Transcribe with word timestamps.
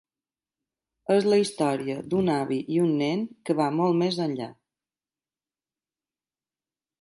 És 1.15 1.25
la 1.31 1.37
història 1.41 1.97
d’un 2.13 2.31
avi 2.35 2.57
i 2.77 2.79
un 2.85 2.95
nen, 3.01 3.21
que 3.51 3.57
va 3.61 3.69
molt 3.81 4.01
més 4.05 4.19
enllà. 4.27 4.49